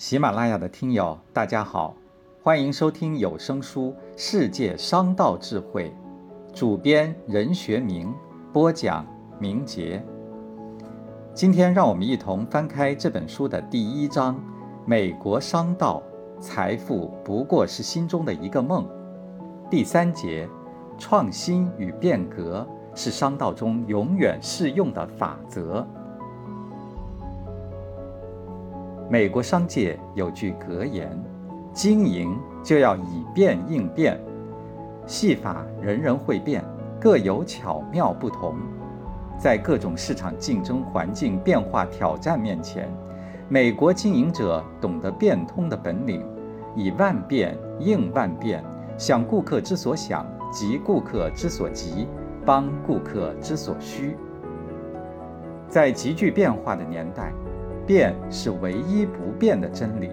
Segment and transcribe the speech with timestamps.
[0.00, 1.94] 喜马拉雅的听友，大家好，
[2.42, 5.94] 欢迎收听有声书《世界商道智慧》，
[6.54, 8.10] 主编任学明
[8.50, 9.06] 播讲
[9.38, 10.02] 明杰。
[11.34, 14.42] 今天让我们一同翻开这本书的第一章：
[14.86, 16.02] 美国商道，
[16.40, 18.88] 财富不过是心中的一个梦。
[19.68, 20.48] 第三节：
[20.96, 25.86] 创新与变革是商道中永远适用的法则。
[29.10, 31.10] 美国商界有句格言
[31.74, 34.16] ：“经营就要以变应变。”
[35.04, 36.64] 戏法人人会变，
[37.00, 38.54] 各有巧妙不同。
[39.36, 42.88] 在各种市场竞争环境变化挑战面前，
[43.48, 46.24] 美国经营者懂得变通的本领，
[46.76, 48.62] 以万变应万变，
[48.96, 52.06] 想顾客之所想，急顾客之所急，
[52.46, 54.16] 帮顾客之所需。
[55.66, 57.32] 在急剧变化的年代。
[57.90, 60.10] 变是唯一不变的真理。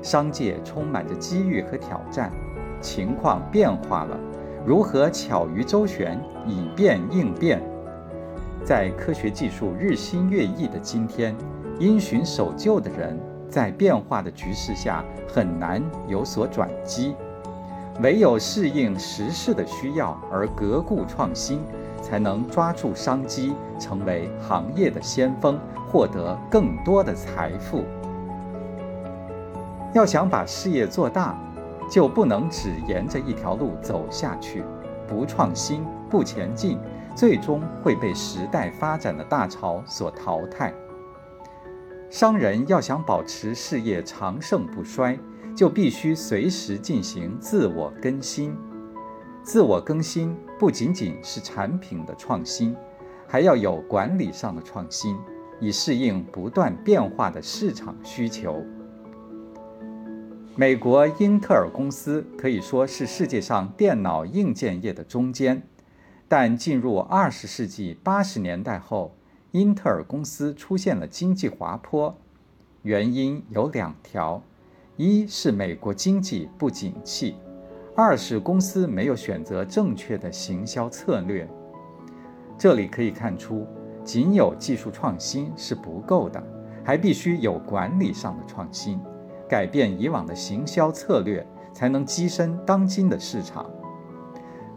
[0.00, 2.32] 商界充满着机遇和挑战，
[2.80, 4.18] 情况变化了，
[4.64, 7.60] 如何巧于周旋，以变应变？
[8.64, 11.36] 在科学技术日新月异的今天，
[11.78, 17.14] 因循守旧的人在变化的局势下很难有所转机。
[18.00, 21.60] 唯有适应时事的需要而革故创新，
[22.02, 25.58] 才能抓住商机，成为行业的先锋。
[25.88, 27.84] 获得更多的财富。
[29.94, 31.38] 要想把事业做大，
[31.88, 34.64] 就不能只沿着一条路走下去，
[35.06, 36.76] 不创新、不前进，
[37.14, 40.74] 最终会被时代发展的大潮所淘汰。
[42.10, 45.16] 商人要想保持事业长盛不衰，
[45.56, 48.54] 就必须随时进行自我更新。
[49.42, 52.76] 自我更新不仅仅是产品的创新，
[53.26, 55.16] 还要有管理上的创新。
[55.58, 58.62] 以适应不断变化的市场需求。
[60.54, 65.62] 美国英特尔公司可以说是世界上电脑硬件业的中坚，
[66.28, 69.16] 但进入二十世纪八十年代后，
[69.52, 72.14] 英特尔公司出现了经济滑坡，
[72.82, 74.42] 原因有两条：
[74.96, 77.36] 一是美国经济不景气，
[77.94, 81.46] 二是公司没有选择正确的行销策略。
[82.56, 83.66] 这里可以看出。
[84.02, 86.40] 仅有技术创新是不够的，
[86.84, 89.00] 还必须有管理上的创新，
[89.48, 93.68] 改变以往的行销策略，才能跻身当今的市场。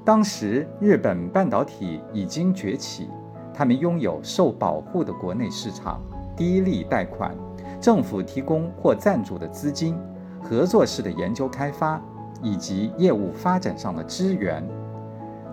[0.03, 3.07] 当时日本半导体已经崛起，
[3.53, 6.01] 他们拥有受保护的国内市场、
[6.35, 7.37] 低利贷款、
[7.79, 9.97] 政府提供或赞助的资金、
[10.43, 12.01] 合作式的研究开发
[12.41, 14.67] 以及业务发展上的资源，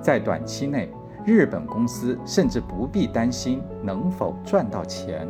[0.00, 0.90] 在短期内。
[1.24, 5.26] 日本公司甚至不必担心能否赚到钱。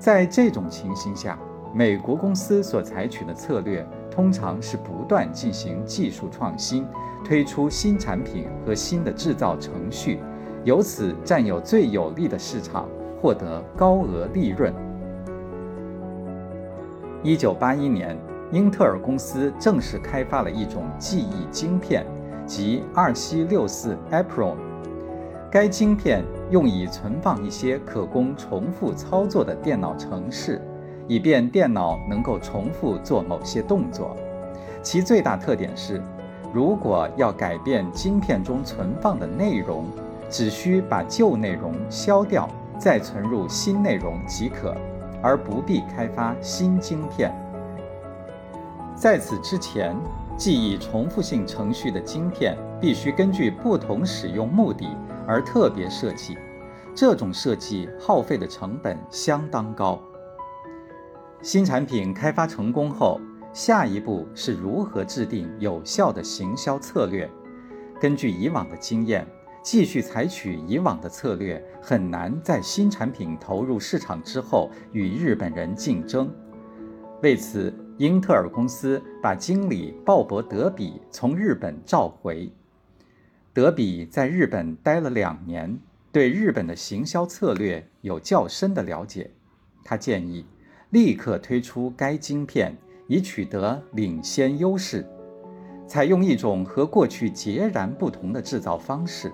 [0.00, 1.38] 在这种情形下，
[1.72, 6.84] 美国公司所采取的策略通常是不断进行技术创新，
[7.24, 10.18] 推出新产品和新的制造程序，
[10.64, 12.88] 由此占有最有利的市场，
[13.20, 14.74] 获得高额利润。
[17.24, 18.18] 一九八一年，
[18.50, 22.04] 英特尔公司正式开发了一种记忆晶片。
[22.44, 24.56] 即二七六四 Apron，
[25.48, 30.60] 该晶片用以存放一些可供重复操作的电脑程式，
[31.06, 34.16] 以便电脑能够重复做某些动作。
[34.82, 36.02] 其最大特点是，
[36.52, 39.84] 如果要改变晶片中存放的内容，
[40.28, 44.76] 只需把旧内容消掉，再存入新内容即可，
[45.22, 47.32] 而不必开发新晶片。
[48.94, 49.96] 在此之前。
[50.34, 54.88] 记忆重复性程序的晶片必须根据不同使用目的
[55.26, 56.36] 而特别设计，
[56.96, 60.00] 这种设计耗费的成本相当高。
[61.42, 63.20] 新产品开发成功后，
[63.52, 67.30] 下一步是如何制定有效的行销策略。
[68.00, 69.26] 根据以往的经验，
[69.62, 76.30] 继续采取以往的策略很难在新产品投入市场之后与日本人竞争。
[77.22, 77.72] 为此。
[77.98, 82.50] 英特尔公司把经理鲍勃·德比从日本召回。
[83.52, 85.78] 德比在日本待了两年，
[86.10, 89.30] 对日本的行销策略有较深的了解。
[89.84, 90.44] 他建议
[90.90, 92.76] 立刻推出该晶片，
[93.06, 95.06] 以取得领先优势。
[95.86, 99.30] 采用一种和过去截然不同的制造方式，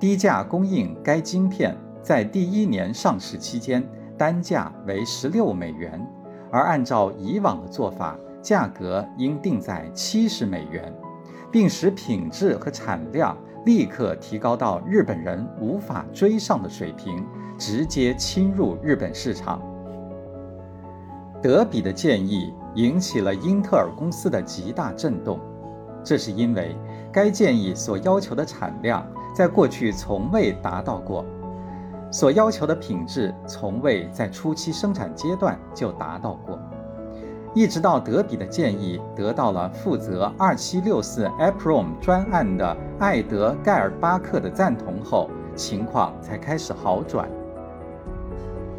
[0.00, 3.82] 低价供应该晶片，在第一年上市期间，
[4.18, 6.04] 单价为十六美元。
[6.50, 10.92] 而按照以往的做法，价格应定在七十美元，
[11.50, 17.24] 并使品质和产量立刻提高到日本人无法追上的水平，
[17.58, 19.60] 直接侵入日本市场。
[21.42, 25.40] 德比的建议引起了英特尔公司的极大震动，
[26.02, 26.76] 这是因为
[27.10, 31.24] 该建议所要求的产量在过去从未达到过，
[32.10, 36.56] 所要求的品质从未在初期生产阶段就达到过。
[37.52, 47.28] 一直到德比的建议得到了负责2764 EPROM 专案的艾德盖尔巴克的赞同后，情况才开始好转。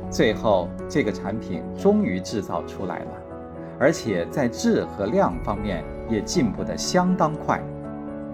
[0.10, 3.12] 最后，这个产品终于制造出来了，
[3.80, 7.62] 而且在质和量方面也进步得相当快。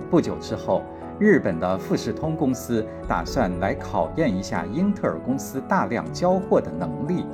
[0.10, 0.82] 不久之后，
[1.22, 7.28] 日本的富士通公司打算来考验一下英特尔公司大量交货的能力。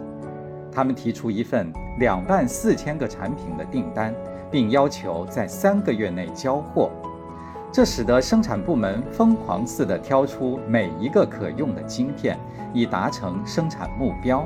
[0.70, 4.14] 他们提出一份两万四千个产品的订单，
[4.52, 6.92] 并要求在三个月内交货。
[7.72, 12.38] 这使得生产部门疯狂似的挑出每一个可用的晶片，
[12.74, 14.46] 以达成生产目标。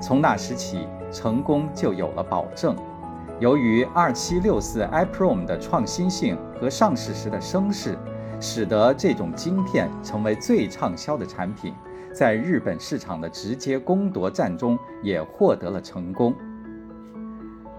[0.00, 2.74] 从那时起，成功就有了保证。
[3.38, 7.96] 由于二七六四 iProm 的创新性和上市时的声势，
[8.40, 11.74] 使得这种晶片成为最畅销的产品。
[12.12, 16.34] 在日本市场的直接攻夺战中，也获得了成功。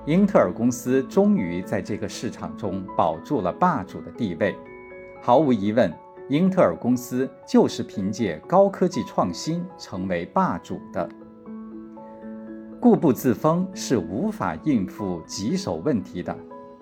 [0.06, 4.56] 英特尔公司终于在这个市场中保住了霸主的地位。
[5.22, 5.92] 毫无疑问，
[6.30, 11.10] 英特尔公司就是凭借高科技创新成为霸主的。
[12.80, 16.38] 固步自封是无法应付棘手问题的，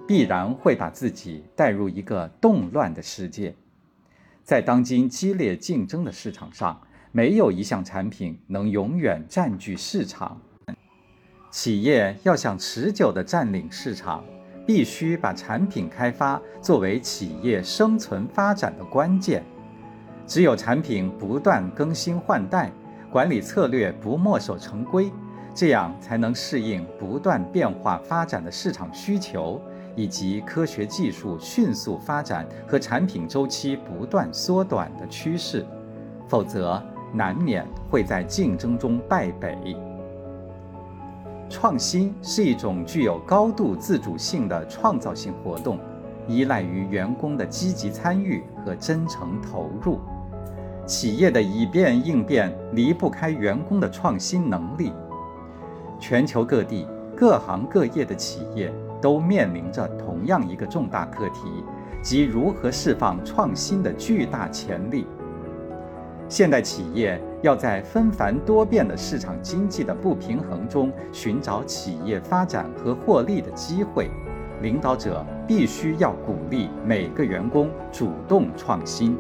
[0.06, 3.56] 必然会把自己带入一个动乱的世界。
[4.46, 6.80] 在当今激烈竞争的市场上，
[7.12, 10.40] 没有一项产品能永远占据市场。
[11.50, 14.24] 企业要想持久地占领市场，
[14.64, 19.44] 必须把产品开发作为企业生存发展的关键。
[20.28, 22.72] 只有产品不断更新换代，
[23.10, 25.12] 管理策略不墨守成规，
[25.56, 29.60] 这样才能适应不断变化发展的市场需求，
[29.96, 35.66] 以及科学技术迅速发展和产品周期不断缩短的趋势。
[36.28, 36.82] 否则，
[37.14, 39.78] 难免会在竞争中败北。
[41.48, 45.80] 创新是一种具有高度自主性的创造性活动，
[46.28, 50.00] 依赖于员工的积极参与和真诚投入。
[50.88, 54.92] 企业的以变应变离不开员工的创新能力。
[56.00, 61.64] 全球各地各行各业的企业都面临着同样一个重大课题，
[62.02, 65.08] 即如何释放创新的巨大潜力。
[66.28, 74.10] 现代企业要在纷繁多变的市场经济的不平衡中寻找企业发展和获利的机会，
[74.62, 79.16] 领导者必须要鼓励每个员工主动创新。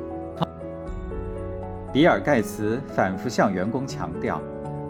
[1.93, 4.41] 比尔·盖茨反复向员工强调，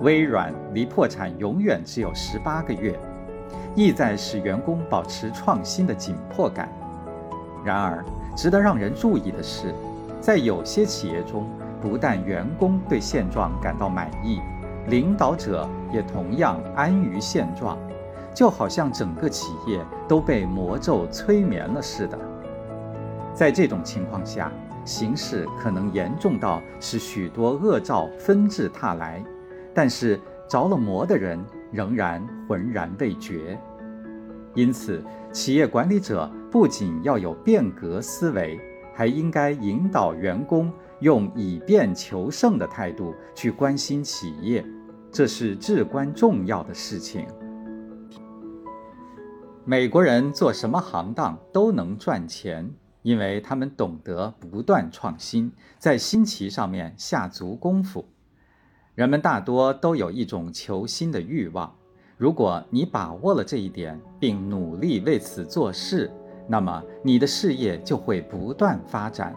[0.01, 2.97] 微软离破产永远只有十八个月，
[3.75, 6.69] 意在使员工保持创新的紧迫感。
[7.63, 8.03] 然而，
[8.35, 9.73] 值得让人注意的是，
[10.21, 11.47] 在有些企业中，
[11.81, 14.39] 不但员工对现状感到满意，
[14.87, 17.77] 领导者也同样安于现状，
[18.33, 22.17] 就好像整个企业都被魔咒催眠了似的。
[23.33, 24.51] 在这种情况下，
[24.85, 29.23] 形势可能严重到使许多恶兆纷至沓来，
[29.73, 33.59] 但是着了魔的人仍然浑然未觉。
[34.53, 38.59] 因此，企业管理者不仅要有变革思维，
[38.93, 40.71] 还应该引导员工。
[41.01, 44.65] 用以变求胜的态度去关心企业，
[45.11, 47.27] 这是至关重要的事情。
[49.65, 58.07] 美国人做什么行当都能赚钱，因为他们懂得不断创新，在新奇上面下足功夫。
[58.95, 61.69] 人们大多都有一种求新的欲望，
[62.17, 66.09] 如果你把握了这一点，并努力为此做事，
[66.47, 69.35] 那么你的事业就会不断发展。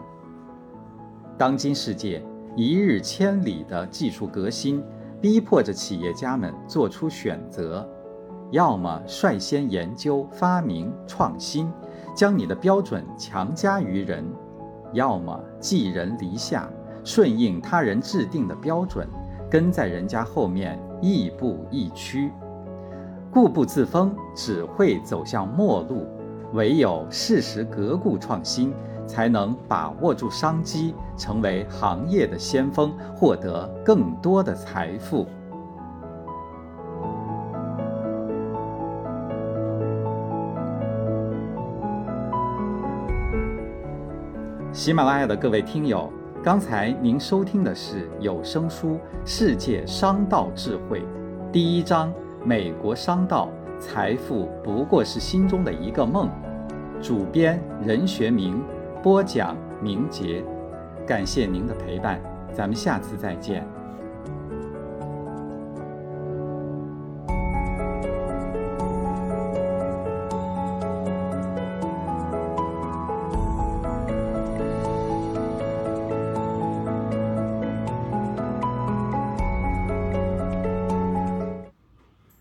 [1.37, 2.23] 当今世界
[2.55, 4.81] 一日千里的技术革新，
[5.19, 7.85] 逼迫着企业家们做出选择：
[8.51, 11.69] 要么率先研究、发明、创新，
[12.15, 14.23] 将你的标准强加于人；
[14.93, 16.71] 要么寄人篱下，
[17.03, 19.05] 顺应他人制定的标准，
[19.49, 22.31] 跟在人家后面亦步亦趋。
[23.31, 26.07] 固步自封只会走向末路，
[26.53, 28.73] 唯有适时革故创新。
[29.07, 35.25] 才能把握住商机，成为行业的先锋，获得更多的财富。
[44.71, 48.91] 喜马拉雅的各位听友，刚才您收听的是有声书
[49.25, 51.01] 《世界商道智慧》，
[51.51, 52.13] 第一章：
[52.45, 56.29] 美国商道，财富不过是心中的一个梦。
[57.01, 58.63] 主编任学明，
[59.03, 60.41] 播讲明杰。
[61.05, 62.21] 感谢您的陪伴，
[62.53, 63.67] 咱们下次再见。